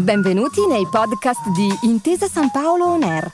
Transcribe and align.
Benvenuti 0.00 0.66
nei 0.66 0.86
podcast 0.90 1.50
di 1.50 1.68
Intesa 1.82 2.26
San 2.26 2.50
Paolo 2.50 2.86
On 2.86 3.02
Air, 3.02 3.30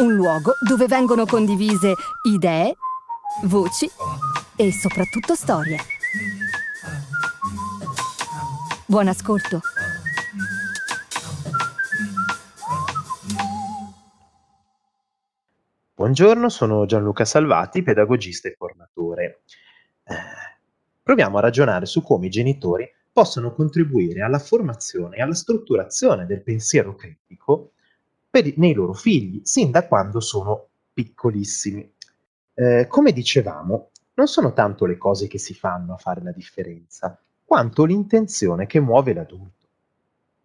un 0.00 0.14
luogo 0.14 0.52
dove 0.64 0.86
vengono 0.86 1.26
condivise 1.26 1.94
idee, 2.22 2.76
voci 3.42 3.90
e 4.54 4.70
soprattutto 4.70 5.34
storie. 5.34 5.78
Buon 8.86 9.08
ascolto. 9.08 9.60
Buongiorno, 15.94 16.48
sono 16.48 16.86
Gianluca 16.86 17.24
Salvati, 17.24 17.82
pedagogista 17.82 18.46
e 18.46 18.54
formatore. 18.56 19.42
Eh, 20.04 20.14
proviamo 21.02 21.38
a 21.38 21.40
ragionare 21.40 21.86
su 21.86 22.02
come 22.02 22.26
i 22.26 22.30
genitori 22.30 22.88
possono 23.14 23.54
contribuire 23.54 24.22
alla 24.22 24.40
formazione 24.40 25.16
e 25.16 25.22
alla 25.22 25.34
strutturazione 25.34 26.26
del 26.26 26.42
pensiero 26.42 26.96
critico 26.96 27.70
per, 28.28 28.52
nei 28.56 28.74
loro 28.74 28.92
figli, 28.92 29.40
sin 29.44 29.70
da 29.70 29.86
quando 29.86 30.18
sono 30.18 30.66
piccolissimi. 30.92 31.92
Eh, 32.54 32.86
come 32.88 33.12
dicevamo, 33.12 33.90
non 34.14 34.26
sono 34.26 34.52
tanto 34.52 34.84
le 34.84 34.98
cose 34.98 35.28
che 35.28 35.38
si 35.38 35.54
fanno 35.54 35.94
a 35.94 35.96
fare 35.96 36.22
la 36.24 36.32
differenza, 36.32 37.16
quanto 37.44 37.84
l'intenzione 37.84 38.66
che 38.66 38.80
muove 38.80 39.14
l'adulto. 39.14 39.66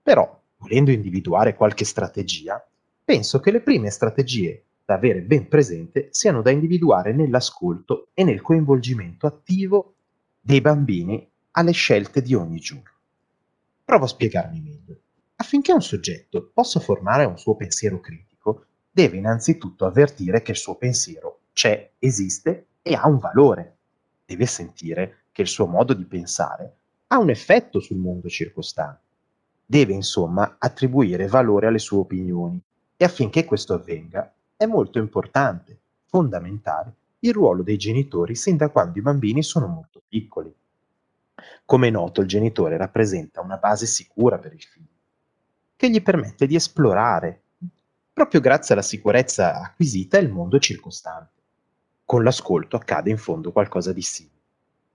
Però, 0.04 0.40
volendo 0.58 0.92
individuare 0.92 1.56
qualche 1.56 1.86
strategia, 1.86 2.64
penso 3.04 3.40
che 3.40 3.50
le 3.50 3.62
prime 3.62 3.90
strategie 3.90 4.64
da 4.86 4.94
avere 4.94 5.22
ben 5.22 5.48
presente 5.48 6.10
siano 6.12 6.44
da 6.44 6.52
individuare 6.52 7.14
nell'ascolto 7.14 8.10
e 8.14 8.24
nel 8.24 8.42
coinvolgimento 8.42 9.26
attivo 9.26 9.96
dei 10.40 10.62
bambini 10.62 11.29
alle 11.60 11.72
scelte 11.74 12.22
di 12.22 12.34
ogni 12.34 12.58
giorno. 12.60 12.90
Provo 13.84 14.06
a 14.06 14.08
spiegarmi 14.08 14.62
meglio. 14.62 14.98
Affinché 15.36 15.74
un 15.74 15.82
soggetto 15.82 16.52
possa 16.54 16.80
formare 16.80 17.26
un 17.26 17.38
suo 17.38 17.56
pensiero 17.56 18.00
critico, 18.00 18.66
deve 18.90 19.18
innanzitutto 19.18 19.86
avvertire 19.86 20.42
che 20.42 20.52
il 20.52 20.58
suo 20.58 20.76
pensiero 20.76 21.42
c'è, 21.52 21.92
esiste 22.00 22.68
e 22.82 22.94
ha 22.94 23.06
un 23.08 23.18
valore. 23.18 23.76
Deve 24.26 24.46
sentire 24.46 25.24
che 25.34 25.42
il 25.42 25.50
suo 25.50 25.66
modo 25.66 25.94
di 25.94 26.06
pensare 26.06 26.76
ha 27.08 27.18
un 27.18 27.30
effetto 27.30 27.82
sul 27.82 27.98
mondo 27.98 28.30
circostante. 28.30 29.02
Deve 29.66 29.92
insomma 29.94 30.56
attribuire 30.60 31.28
valore 31.28 31.68
alle 31.68 31.80
sue 31.80 31.98
opinioni 31.98 32.58
e 32.96 33.04
affinché 33.04 33.44
questo 33.44 33.74
avvenga 33.74 34.34
è 34.56 34.66
molto 34.66 34.98
importante, 34.98 35.78
fondamentale, 36.06 36.94
il 37.20 37.34
ruolo 37.34 37.64
dei 37.64 37.78
genitori 37.78 38.34
sin 38.36 38.56
da 38.56 38.70
quando 38.70 38.98
i 38.98 39.02
bambini 39.02 39.44
sono 39.44 39.68
molto 39.68 40.02
piccoli. 40.08 40.54
Come 41.66 41.88
è 41.88 41.92
noto, 41.92 42.22
il 42.22 42.28
genitore 42.28 42.78
rappresenta 42.78 43.42
una 43.42 43.58
base 43.58 43.86
sicura 43.86 44.38
per 44.38 44.54
il 44.54 44.62
figlio, 44.64 44.88
che 45.76 45.90
gli 45.90 46.02
permette 46.02 46.48
di 46.48 46.56
esplorare, 46.56 47.42
proprio 48.12 48.42
grazie 48.42 48.74
alla 48.74 48.84
sicurezza 48.84 49.62
acquisita, 49.62 50.18
il 50.18 50.30
mondo 50.30 50.60
circostante. 50.60 51.42
Con 52.06 52.24
l'ascolto 52.24 52.76
accade 52.76 53.10
in 53.10 53.18
fondo 53.18 53.52
qualcosa 53.52 53.94
di 53.94 54.02
simile. 54.02 54.38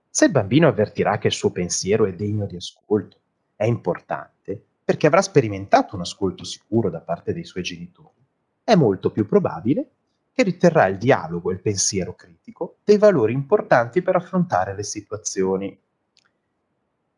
Se 0.09 0.25
il 0.25 0.31
bambino 0.31 0.67
avvertirà 0.67 1.17
che 1.17 1.27
il 1.27 1.33
suo 1.33 1.51
pensiero 1.51 2.05
è 2.05 2.13
degno 2.13 2.45
di 2.45 2.55
ascolto, 2.55 3.17
è 3.55 3.65
importante, 3.65 4.63
perché 4.83 5.07
avrà 5.07 5.21
sperimentato 5.21 5.95
un 5.95 6.01
ascolto 6.01 6.43
sicuro 6.43 6.89
da 6.89 6.99
parte 6.99 7.33
dei 7.33 7.45
suoi 7.45 7.63
genitori, 7.63 8.23
è 8.63 8.75
molto 8.75 9.11
più 9.11 9.25
probabile 9.25 9.89
che 10.31 10.43
riterrà 10.43 10.85
il 10.87 10.97
dialogo 10.97 11.49
e 11.49 11.53
il 11.53 11.61
pensiero 11.61 12.13
critico 12.13 12.77
dei 12.83 12.97
valori 12.97 13.31
importanti 13.31 14.01
per 14.01 14.17
affrontare 14.17 14.75
le 14.75 14.83
situazioni 14.83 15.79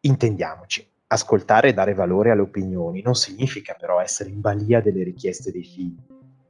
Intendiamoci, 0.08 0.90
ascoltare 1.08 1.68
e 1.68 1.74
dare 1.74 1.94
valore 1.94 2.32
alle 2.32 2.40
opinioni 2.40 3.02
non 3.02 3.14
significa 3.14 3.76
però 3.78 4.00
essere 4.00 4.30
in 4.30 4.40
balia 4.40 4.80
delle 4.80 5.04
richieste 5.04 5.52
dei 5.52 5.66
figli, 5.66 6.00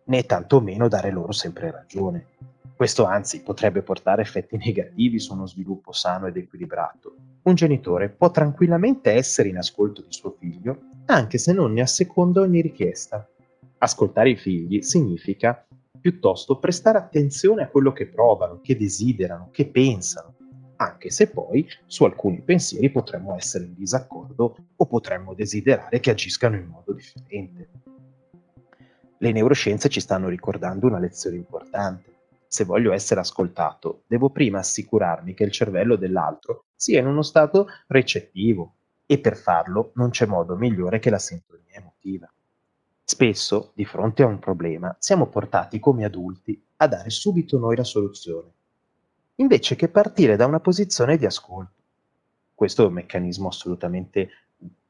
né 0.03 0.23
tantomeno 0.27 0.87
dare 0.87 1.09
loro 1.09 1.31
sempre 1.31 1.71
ragione. 1.71 2.27
Questo 2.75 3.05
anzi 3.05 3.41
potrebbe 3.41 3.81
portare 3.81 4.21
effetti 4.21 4.57
negativi 4.63 5.19
su 5.19 5.33
uno 5.33 5.47
sviluppo 5.47 5.91
sano 5.91 6.27
ed 6.27 6.37
equilibrato. 6.37 7.15
Un 7.41 7.55
genitore 7.55 8.09
può 8.09 8.29
tranquillamente 8.29 9.11
essere 9.11 9.49
in 9.49 9.57
ascolto 9.57 10.03
di 10.03 10.13
suo 10.13 10.35
figlio, 10.37 10.77
anche 11.05 11.39
se 11.39 11.51
non 11.51 11.73
ne 11.73 11.81
asseconda 11.81 12.41
ogni 12.41 12.61
richiesta. 12.61 13.27
Ascoltare 13.79 14.29
i 14.29 14.37
figli 14.37 14.83
significa 14.83 15.65
piuttosto 15.99 16.59
prestare 16.59 16.99
attenzione 16.99 17.63
a 17.63 17.69
quello 17.69 17.91
che 17.91 18.05
provano, 18.05 18.59
che 18.61 18.77
desiderano, 18.77 19.49
che 19.51 19.65
pensano, 19.65 20.35
anche 20.77 21.09
se 21.09 21.29
poi 21.29 21.67
su 21.85 22.03
alcuni 22.03 22.41
pensieri 22.41 22.89
potremmo 22.89 23.35
essere 23.35 23.65
in 23.65 23.73
disaccordo 23.73 24.55
o 24.75 24.85
potremmo 24.85 25.33
desiderare 25.33 25.99
che 25.99 26.11
agiscano 26.11 26.55
in 26.55 26.65
modo 26.65 26.93
differente. 26.93 27.69
Le 29.17 29.31
neuroscienze 29.31 29.89
ci 29.89 29.99
stanno 29.99 30.29
ricordando 30.29 30.87
una 30.87 30.99
lezione 30.99 31.37
importante. 31.37 32.15
Se 32.47 32.63
voglio 32.63 32.93
essere 32.93 33.19
ascoltato, 33.19 34.03
devo 34.07 34.29
prima 34.29 34.59
assicurarmi 34.59 35.33
che 35.33 35.43
il 35.43 35.51
cervello 35.51 35.95
dell'altro 35.95 36.65
sia 36.75 36.99
in 36.99 37.07
uno 37.07 37.23
stato 37.23 37.67
recettivo 37.87 38.75
e 39.05 39.19
per 39.19 39.35
farlo 39.35 39.91
non 39.95 40.11
c'è 40.11 40.25
modo 40.25 40.55
migliore 40.55 40.99
che 40.99 41.09
la 41.09 41.19
sintonia 41.19 41.77
emotiva. 41.79 42.31
Spesso, 43.03 43.71
di 43.73 43.85
fronte 43.85 44.21
a 44.21 44.27
un 44.27 44.37
problema, 44.37 44.95
siamo 44.99 45.27
portati 45.27 45.79
come 45.79 46.05
adulti 46.05 46.61
a 46.77 46.87
dare 46.87 47.09
subito 47.09 47.57
noi 47.57 47.75
la 47.75 47.83
soluzione 47.83 48.56
invece 49.37 49.75
che 49.75 49.89
partire 49.89 50.35
da 50.35 50.45
una 50.45 50.59
posizione 50.59 51.17
di 51.17 51.25
ascolto. 51.25 51.71
Questo 52.53 52.83
è 52.83 52.87
un 52.87 52.93
meccanismo 52.93 53.49
assolutamente 53.49 54.29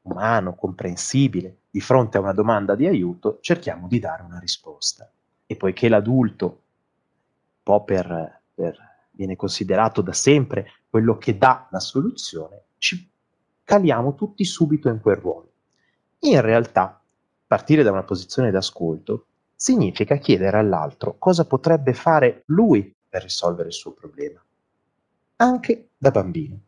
umano, 0.02 0.54
comprensibile. 0.54 1.56
Di 1.70 1.80
fronte 1.80 2.16
a 2.16 2.20
una 2.20 2.32
domanda 2.32 2.74
di 2.74 2.86
aiuto 2.86 3.38
cerchiamo 3.40 3.88
di 3.88 3.98
dare 3.98 4.22
una 4.22 4.38
risposta. 4.38 5.10
E 5.46 5.56
poiché 5.56 5.88
l'adulto, 5.88 6.46
un 6.46 7.62
po' 7.62 7.84
per, 7.84 8.40
per, 8.54 8.78
viene 9.10 9.36
considerato 9.36 10.00
da 10.00 10.12
sempre 10.12 10.72
quello 10.88 11.18
che 11.18 11.36
dà 11.36 11.68
la 11.70 11.80
soluzione, 11.80 12.62
ci 12.78 13.10
caliamo 13.64 14.14
tutti 14.14 14.44
subito 14.44 14.88
in 14.88 15.00
quel 15.00 15.16
ruolo. 15.16 15.52
In 16.20 16.40
realtà, 16.40 17.00
partire 17.46 17.82
da 17.82 17.90
una 17.90 18.02
posizione 18.02 18.50
d'ascolto 18.50 19.26
significa 19.54 20.16
chiedere 20.16 20.56
all'altro 20.56 21.16
cosa 21.18 21.44
potrebbe 21.44 21.92
fare 21.92 22.44
lui 22.46 22.94
per 23.08 23.22
risolvere 23.22 23.68
il 23.68 23.74
suo 23.74 23.92
problema, 23.92 24.42
anche 25.36 25.90
da 25.96 26.10
bambino. 26.10 26.58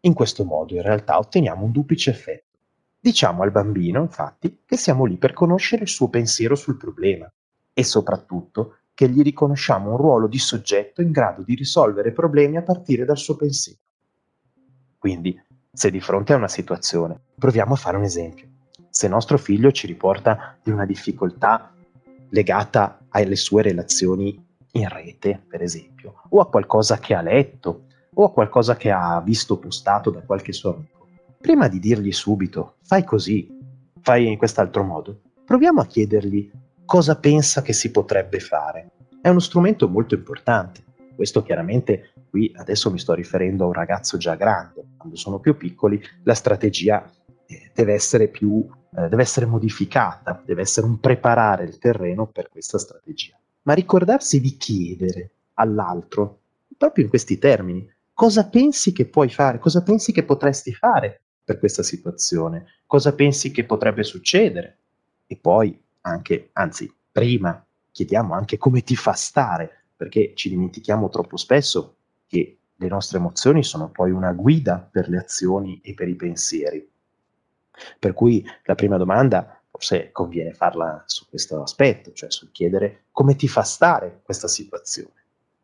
In 0.00 0.14
questo 0.14 0.44
modo 0.44 0.74
in 0.74 0.82
realtà 0.82 1.18
otteniamo 1.18 1.64
un 1.64 1.72
duplice 1.72 2.10
effetto. 2.10 2.56
Diciamo 3.00 3.42
al 3.42 3.50
bambino, 3.50 4.00
infatti, 4.00 4.62
che 4.64 4.76
siamo 4.76 5.04
lì 5.04 5.16
per 5.16 5.32
conoscere 5.32 5.82
il 5.82 5.88
suo 5.88 6.08
pensiero 6.08 6.54
sul 6.54 6.76
problema 6.76 7.30
e 7.72 7.84
soprattutto 7.84 8.78
che 8.94 9.08
gli 9.08 9.22
riconosciamo 9.22 9.90
un 9.90 9.96
ruolo 9.96 10.26
di 10.26 10.38
soggetto 10.38 11.02
in 11.02 11.12
grado 11.12 11.42
di 11.42 11.54
risolvere 11.54 12.10
problemi 12.10 12.56
a 12.56 12.62
partire 12.62 13.04
dal 13.04 13.18
suo 13.18 13.36
pensiero. 13.36 13.78
Quindi, 14.98 15.40
se 15.72 15.90
di 15.92 16.00
fronte 16.00 16.32
a 16.32 16.36
una 16.36 16.48
situazione, 16.48 17.20
proviamo 17.38 17.74
a 17.74 17.76
fare 17.76 17.96
un 17.96 18.02
esempio. 18.02 18.48
Se 18.90 19.06
nostro 19.06 19.38
figlio 19.38 19.70
ci 19.70 19.86
riporta 19.86 20.58
di 20.60 20.70
una 20.70 20.84
difficoltà 20.84 21.72
legata 22.30 23.06
alle 23.10 23.36
sue 23.36 23.62
relazioni 23.62 24.44
in 24.72 24.88
rete, 24.88 25.42
per 25.48 25.62
esempio, 25.62 26.22
o 26.28 26.40
a 26.40 26.48
qualcosa 26.48 26.98
che 26.98 27.14
ha 27.14 27.22
letto, 27.22 27.86
o 28.14 28.24
a 28.24 28.32
qualcosa 28.32 28.76
che 28.76 28.90
ha 28.90 29.20
visto 29.20 29.58
postato 29.58 30.10
da 30.10 30.22
qualche 30.22 30.52
suo 30.52 30.74
amico. 30.74 31.06
Prima 31.40 31.68
di 31.68 31.78
dirgli 31.78 32.12
subito, 32.12 32.76
fai 32.82 33.04
così, 33.04 33.48
fai 34.00 34.26
in 34.26 34.36
quest'altro 34.36 34.82
modo, 34.82 35.20
proviamo 35.44 35.80
a 35.80 35.86
chiedergli 35.86 36.50
cosa 36.84 37.16
pensa 37.16 37.62
che 37.62 37.72
si 37.72 37.90
potrebbe 37.90 38.40
fare. 38.40 38.90
È 39.20 39.28
uno 39.28 39.38
strumento 39.38 39.88
molto 39.88 40.14
importante. 40.14 40.82
Questo 41.14 41.42
chiaramente 41.42 42.12
qui 42.30 42.52
adesso 42.56 42.90
mi 42.90 42.98
sto 42.98 43.14
riferendo 43.14 43.64
a 43.64 43.66
un 43.68 43.72
ragazzo 43.72 44.16
già 44.16 44.34
grande. 44.34 44.86
Quando 44.96 45.16
sono 45.16 45.38
più 45.38 45.56
piccoli 45.56 46.00
la 46.24 46.34
strategia 46.34 47.08
eh, 47.46 47.70
deve 47.74 47.94
essere 47.94 48.28
più 48.28 48.66
eh, 48.96 49.08
deve 49.08 49.22
essere 49.22 49.46
modificata, 49.46 50.40
deve 50.44 50.62
essere 50.62 50.86
un 50.86 50.98
preparare 50.98 51.64
il 51.64 51.78
terreno 51.78 52.26
per 52.26 52.48
questa 52.48 52.78
strategia 52.78 53.37
ma 53.68 53.74
ricordarsi 53.74 54.40
di 54.40 54.56
chiedere 54.56 55.30
all'altro, 55.54 56.38
proprio 56.78 57.04
in 57.04 57.10
questi 57.10 57.36
termini, 57.36 57.86
cosa 58.14 58.48
pensi 58.48 58.92
che 58.92 59.04
puoi 59.04 59.28
fare, 59.28 59.58
cosa 59.58 59.82
pensi 59.82 60.10
che 60.10 60.22
potresti 60.22 60.72
fare 60.72 61.20
per 61.44 61.58
questa 61.58 61.82
situazione, 61.82 62.64
cosa 62.86 63.14
pensi 63.14 63.50
che 63.50 63.64
potrebbe 63.64 64.04
succedere. 64.04 64.78
E 65.26 65.36
poi 65.36 65.78
anche, 66.00 66.48
anzi, 66.54 66.90
prima 67.12 67.62
chiediamo 67.90 68.32
anche 68.32 68.56
come 68.56 68.80
ti 68.80 68.96
fa 68.96 69.12
stare, 69.12 69.84
perché 69.94 70.32
ci 70.34 70.48
dimentichiamo 70.48 71.10
troppo 71.10 71.36
spesso 71.36 71.96
che 72.26 72.56
le 72.74 72.88
nostre 72.88 73.18
emozioni 73.18 73.62
sono 73.62 73.90
poi 73.90 74.12
una 74.12 74.32
guida 74.32 74.78
per 74.78 75.10
le 75.10 75.18
azioni 75.18 75.78
e 75.82 75.92
per 75.92 76.08
i 76.08 76.14
pensieri. 76.14 76.88
Per 77.98 78.14
cui 78.14 78.42
la 78.64 78.74
prima 78.74 78.96
domanda 78.96 79.57
forse 79.70 80.10
conviene 80.12 80.52
farla 80.52 81.02
su 81.06 81.28
questo 81.28 81.62
aspetto, 81.62 82.12
cioè 82.12 82.30
sul 82.30 82.50
chiedere 82.50 83.04
come 83.12 83.36
ti 83.36 83.48
fa 83.48 83.62
stare 83.62 84.20
questa 84.22 84.48
situazione 84.48 85.12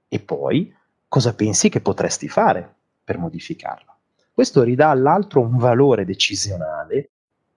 e 0.08 0.20
poi 0.20 0.74
cosa 1.08 1.34
pensi 1.34 1.68
che 1.68 1.80
potresti 1.80 2.28
fare 2.28 2.74
per 3.02 3.18
modificarla. 3.18 3.96
Questo 4.32 4.62
ridà 4.62 4.90
all'altro 4.90 5.40
un 5.40 5.56
valore 5.56 6.04
decisionale 6.04 7.10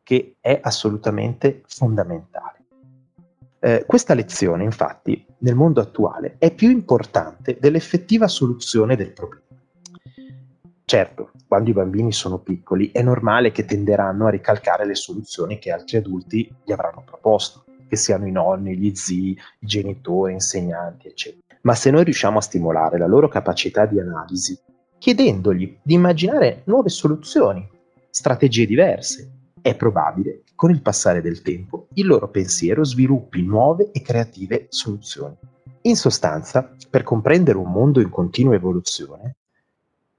che 0.04 0.36
è 0.40 0.60
assolutamente 0.62 1.64
fondamentale. 1.66 2.66
Eh, 3.60 3.84
questa 3.86 4.14
lezione, 4.14 4.64
infatti, 4.64 5.26
nel 5.40 5.56
mondo 5.56 5.82
attuale 5.82 6.36
è 6.38 6.54
più 6.54 6.70
importante 6.70 7.58
dell'effettiva 7.60 8.28
soluzione 8.28 8.96
del 8.96 9.12
problema. 9.12 9.44
Certo, 10.90 11.32
quando 11.50 11.70
i 11.70 11.74
bambini 11.74 12.14
sono 12.14 12.40
piccoli 12.40 12.92
è 12.92 13.02
normale 13.02 13.52
che 13.52 13.66
tenderanno 13.66 14.26
a 14.26 14.30
ricalcare 14.30 14.86
le 14.86 14.96
soluzioni 14.96 15.60
che 15.60 15.70
altri 15.70 15.98
adulti 15.98 16.50
gli 16.64 16.72
avranno 16.72 17.04
proposto, 17.06 17.66
che 17.90 17.98
siano 17.98 18.26
i 18.26 18.32
nonni, 18.32 18.78
gli 18.78 18.96
zii, 18.96 19.32
i 19.32 19.66
genitori, 19.66 20.32
insegnanti, 20.32 21.10
eccetera. 21.10 21.58
Ma 21.64 21.76
se 21.76 21.92
noi 21.92 22.06
riusciamo 22.06 22.38
a 22.38 22.42
stimolare 22.42 22.98
la 22.98 23.06
loro 23.06 23.28
capacità 23.28 23.86
di 23.86 24.00
analisi, 24.00 24.58
chiedendogli 24.98 25.78
di 25.84 25.94
immaginare 25.94 26.62
nuove 26.68 26.88
soluzioni, 26.88 27.70
strategie 28.10 28.66
diverse, 28.66 29.30
è 29.62 29.76
probabile 29.76 30.44
che 30.46 30.54
con 30.56 30.70
il 30.70 30.82
passare 30.82 31.20
del 31.20 31.42
tempo 31.42 31.88
il 31.96 32.08
loro 32.08 32.30
pensiero 32.30 32.86
sviluppi 32.86 33.42
nuove 33.42 33.92
e 33.92 34.02
creative 34.02 34.68
soluzioni. 34.70 35.36
In 35.82 35.98
sostanza, 35.98 36.74
per 36.90 37.04
comprendere 37.04 37.58
un 37.58 37.70
mondo 37.70 38.00
in 38.00 38.10
continua 38.10 38.56
evoluzione, 38.56 39.36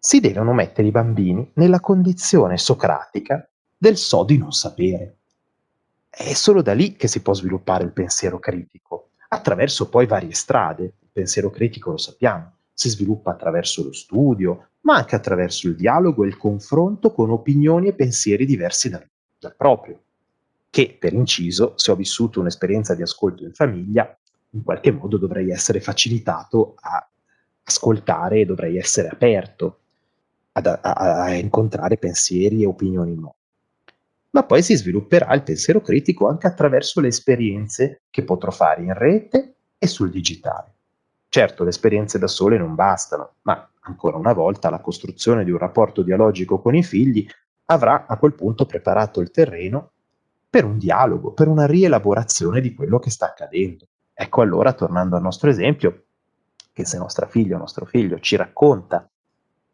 si 0.00 0.20
devono 0.20 0.52
mettere 0.54 0.86
i 0.86 0.92
bambini 0.92 1.50
nella 1.54 1.80
condizione 1.80 2.56
socratica 2.56 3.46
del 3.76 3.96
so 3.96 4.22
di 4.22 4.38
non 4.38 4.52
sapere. 4.52 5.16
È 6.08 6.32
solo 6.34 6.62
da 6.62 6.72
lì 6.72 6.94
che 6.94 7.08
si 7.08 7.20
può 7.20 7.34
sviluppare 7.34 7.82
il 7.82 7.92
pensiero 7.92 8.38
critico, 8.38 9.10
attraverso 9.28 9.88
poi 9.88 10.06
varie 10.06 10.32
strade. 10.34 10.84
Il 10.84 11.08
pensiero 11.12 11.50
critico, 11.50 11.90
lo 11.90 11.96
sappiamo, 11.96 12.52
si 12.72 12.88
sviluppa 12.88 13.32
attraverso 13.32 13.82
lo 13.82 13.92
studio, 13.92 14.68
ma 14.82 14.94
anche 14.94 15.16
attraverso 15.16 15.66
il 15.66 15.74
dialogo 15.74 16.22
e 16.22 16.28
il 16.28 16.36
confronto 16.36 17.12
con 17.12 17.30
opinioni 17.30 17.88
e 17.88 17.94
pensieri 17.94 18.46
diversi 18.46 18.88
dal, 18.88 19.04
dal 19.38 19.56
proprio. 19.56 20.00
Che, 20.70 20.96
per 20.98 21.12
inciso, 21.12 21.72
se 21.76 21.90
ho 21.90 21.96
vissuto 21.96 22.38
un'esperienza 22.38 22.94
di 22.94 23.02
ascolto 23.02 23.42
in 23.42 23.52
famiglia, 23.52 24.16
in 24.50 24.62
qualche 24.62 24.92
modo 24.92 25.18
dovrei 25.18 25.50
essere 25.50 25.80
facilitato 25.80 26.74
a 26.80 27.04
ascoltare 27.64 28.40
e 28.40 28.44
dovrei 28.44 28.78
essere 28.78 29.08
aperto 29.08 29.80
ad, 30.58 30.66
a, 30.66 31.22
a 31.22 31.34
incontrare 31.34 31.96
pensieri 31.96 32.62
e 32.62 32.66
opinioni 32.66 33.14
nuove. 33.14 33.36
Ma 34.30 34.44
poi 34.44 34.62
si 34.62 34.76
svilupperà 34.76 35.32
il 35.34 35.42
pensiero 35.42 35.80
critico 35.80 36.28
anche 36.28 36.46
attraverso 36.46 37.00
le 37.00 37.08
esperienze 37.08 38.02
che 38.10 38.24
potrò 38.24 38.50
fare 38.50 38.82
in 38.82 38.92
rete 38.92 39.54
e 39.78 39.86
sul 39.86 40.10
digitale. 40.10 40.74
Certo, 41.28 41.62
le 41.62 41.70
esperienze 41.70 42.18
da 42.18 42.26
sole 42.26 42.58
non 42.58 42.74
bastano, 42.74 43.36
ma 43.42 43.68
ancora 43.80 44.16
una 44.16 44.32
volta 44.32 44.70
la 44.70 44.80
costruzione 44.80 45.44
di 45.44 45.50
un 45.50 45.58
rapporto 45.58 46.02
dialogico 46.02 46.60
con 46.60 46.74
i 46.74 46.82
figli 46.82 47.26
avrà 47.66 48.06
a 48.06 48.16
quel 48.16 48.34
punto 48.34 48.66
preparato 48.66 49.20
il 49.20 49.30
terreno 49.30 49.92
per 50.48 50.64
un 50.64 50.78
dialogo, 50.78 51.32
per 51.32 51.48
una 51.48 51.66
rielaborazione 51.66 52.60
di 52.60 52.74
quello 52.74 52.98
che 52.98 53.10
sta 53.10 53.26
accadendo. 53.26 53.86
Ecco 54.14 54.40
allora, 54.40 54.72
tornando 54.72 55.16
al 55.16 55.22
nostro 55.22 55.50
esempio, 55.50 56.04
che 56.72 56.84
se 56.84 56.98
nostra 56.98 57.26
figlia 57.26 57.56
o 57.56 57.58
nostro 57.58 57.84
figlio 57.84 58.18
ci 58.20 58.36
racconta 58.36 59.08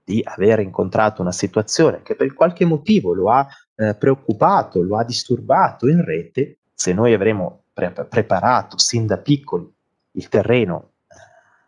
di 0.05 0.21
aver 0.23 0.61
incontrato 0.61 1.23
una 1.23 1.33
situazione 1.33 2.03
che 2.03 2.15
per 2.15 2.33
qualche 2.35 2.65
motivo 2.67 3.15
lo 3.15 3.31
ha 3.31 3.47
eh, 3.75 3.95
preoccupato, 3.95 4.83
lo 4.83 4.99
ha 4.99 5.05
disturbato 5.05 5.89
in 5.89 6.05
rete, 6.05 6.59
se 6.75 6.93
noi 6.93 7.15
avremo 7.15 7.63
pre- 7.73 7.93
preparato 8.09 8.79
sin 8.79 9.07
da 9.07 9.19
piccoli 9.19 9.67
il 10.13 10.29
terreno 10.29 10.91
eh, 11.09 11.15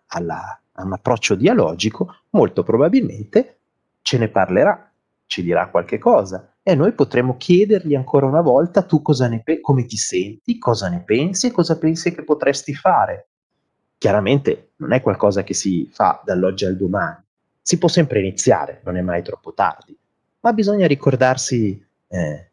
alla, 0.08 0.60
a 0.72 0.84
un 0.84 0.92
approccio 0.92 1.34
dialogico, 1.34 2.14
molto 2.30 2.62
probabilmente 2.62 3.58
ce 4.02 4.18
ne 4.18 4.28
parlerà, 4.28 4.90
ci 5.26 5.42
dirà 5.42 5.68
qualche 5.68 5.98
cosa 5.98 6.52
e 6.62 6.74
noi 6.74 6.92
potremo 6.92 7.36
chiedergli 7.36 7.94
ancora 7.94 8.26
una 8.26 8.40
volta 8.40 8.82
tu 8.82 9.00
cosa 9.00 9.28
ne 9.28 9.42
pe- 9.42 9.60
come 9.60 9.84
ti 9.86 9.96
senti, 9.96 10.58
cosa 10.58 10.88
ne 10.88 11.02
pensi 11.02 11.46
e 11.46 11.52
cosa 11.52 11.78
pensi 11.78 12.14
che 12.14 12.22
potresti 12.24 12.74
fare. 12.74 13.28
Chiaramente 13.98 14.72
non 14.76 14.92
è 14.92 15.00
qualcosa 15.00 15.42
che 15.42 15.54
si 15.54 15.88
fa 15.92 16.20
dall'oggi 16.24 16.64
al 16.64 16.76
domani, 16.76 17.22
si 17.66 17.78
può 17.78 17.88
sempre 17.88 18.20
iniziare, 18.20 18.80
non 18.84 18.96
è 18.96 19.00
mai 19.00 19.24
troppo 19.24 19.52
tardi, 19.52 19.98
ma 20.42 20.52
bisogna 20.52 20.86
ricordarsi, 20.86 21.84
eh, 22.06 22.50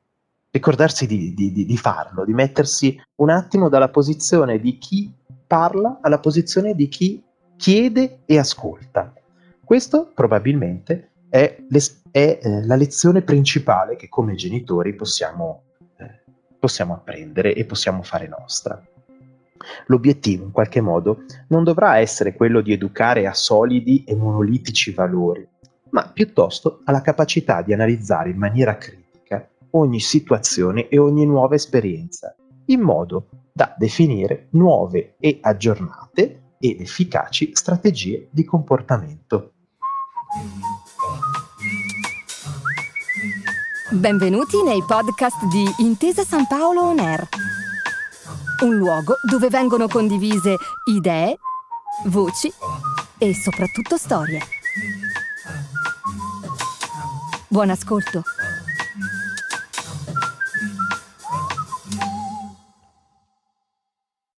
ricordarsi 0.50 1.06
di, 1.06 1.36
di, 1.36 1.52
di, 1.52 1.68
di 1.68 1.78
farlo, 1.78 2.26
di 2.26 2.34
mettersi 2.34 3.00
un 3.18 3.30
attimo 3.30 3.70
dalla 3.70 3.90
posizione 3.90 4.60
di 4.60 4.80
chi 4.80 5.14
parla 5.46 6.00
alla 6.02 6.18
posizione 6.18 6.74
di 6.74 6.88
chi 6.88 7.24
chiede 7.56 8.22
e 8.26 8.40
ascolta. 8.40 9.14
Questo 9.64 10.10
probabilmente 10.16 11.12
è, 11.30 11.58
le, 11.70 11.80
è 12.10 12.40
eh, 12.42 12.66
la 12.66 12.76
lezione 12.76 13.22
principale 13.22 13.96
che 13.96 14.10
come 14.10 14.34
genitori 14.34 14.96
possiamo, 14.96 15.62
eh, 15.98 16.24
possiamo 16.58 16.96
apprendere 16.96 17.54
e 17.54 17.66
possiamo 17.66 18.02
fare 18.02 18.28
nostra. 18.28 18.84
L'obiettivo, 19.88 20.46
in 20.46 20.52
qualche 20.52 20.82
modo, 20.82 21.24
non 21.50 21.64
dovrà 21.64 21.98
essere 21.98 22.34
quello 22.34 22.62
di 22.62 22.74
educare 22.74 23.28
a 23.28 23.34
solidi 23.34 24.04
e 24.04 24.16
monolitici 24.16 24.92
valori, 24.92 25.48
ma 25.90 26.10
piuttosto 26.12 26.82
alla 26.86 27.02
capacità 27.02 27.62
di 27.62 27.74
analizzare 27.74 28.30
in 28.30 28.38
maniera 28.38 28.78
critica 28.78 29.48
ogni 29.72 30.00
situazione 30.00 30.88
e 30.88 30.98
ogni 30.98 31.26
nuova 31.26 31.56
esperienza, 31.56 32.36
in 32.66 32.82
modo 32.82 33.30
da 33.52 33.74
definire 33.78 34.48
nuove 34.52 35.16
e 35.20 35.38
aggiornate 35.42 36.42
ed 36.60 36.82
efficaci 36.82 37.52
strategie 37.54 38.28
di 38.32 38.44
comportamento. 38.44 39.52
Benvenuti 43.92 44.64
nei 44.64 44.84
podcast 44.88 45.46
di 45.46 45.64
Intesa 45.84 46.24
San 46.24 46.48
Paolo 46.48 46.82
On 46.82 47.00
Air 47.00 47.28
un 48.62 48.76
luogo 48.76 49.16
dove 49.28 49.50
vengono 49.50 49.88
condivise 49.88 50.56
idee, 50.86 51.38
voci 52.06 52.52
e 53.18 53.34
soprattutto 53.34 53.98
storie. 53.98 54.40
Buon 57.48 57.70
ascolto. 57.70 58.24